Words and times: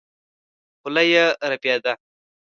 خوله 0.79 1.03
يې 1.11 1.25
رپېده. 1.51 1.93